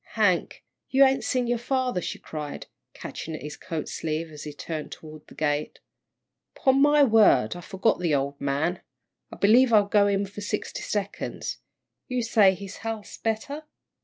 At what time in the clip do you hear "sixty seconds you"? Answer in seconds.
10.41-12.23